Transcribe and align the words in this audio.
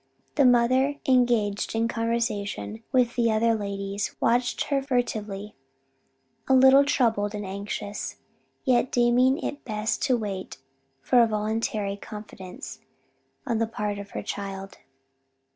The 0.33 0.45
mother, 0.45 0.95
engaged 1.07 1.75
in 1.75 1.87
conversation 1.87 2.81
with 2.91 3.15
the 3.15 3.31
other 3.31 3.53
ladies, 3.53 4.15
watched 4.19 4.63
her 4.63 4.81
furtively, 4.81 5.53
a 6.47 6.55
little 6.55 6.83
troubled 6.83 7.35
and 7.35 7.45
anxious, 7.45 8.17
yet 8.63 8.91
deeming 8.91 9.37
it 9.37 9.63
best 9.63 10.01
to 10.05 10.17
wait 10.17 10.57
for 11.03 11.21
a 11.21 11.27
voluntary 11.27 11.97
confidence 11.97 12.79
on 13.45 13.59
the 13.59 13.67
part 13.67 13.99
of 13.99 14.09
her 14.17 14.23
child. 14.23 14.79